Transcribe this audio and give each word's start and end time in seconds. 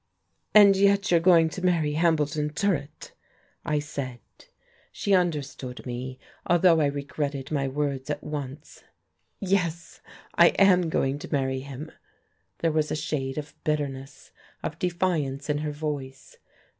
"And 0.55 0.75
yet 0.75 1.11
you 1.11 1.17
are 1.17 1.19
going 1.19 1.47
to 1.49 1.63
marry 1.63 1.93
Hambleton 1.93 2.51
Durrett!" 2.55 3.13
I 3.63 3.77
said. 3.77 4.19
She 4.91 5.13
understood 5.13 5.85
me, 5.85 6.17
although 6.47 6.79
I 6.81 6.87
regretted 6.87 7.51
my 7.51 7.67
words 7.67 8.09
at 8.09 8.23
once. 8.23 8.83
"Yes, 9.39 10.01
I 10.33 10.47
am 10.57 10.89
going 10.89 11.19
to 11.19 11.31
marry 11.31 11.59
him." 11.59 11.91
There 12.61 12.71
was 12.71 12.89
a 12.89 12.95
shade 12.95 13.37
of 13.37 13.53
bitterness, 13.63 14.31
of 14.63 14.79
defiance 14.79 15.51
in 15.51 15.59
her 15.59 15.71
voice. 15.71 16.37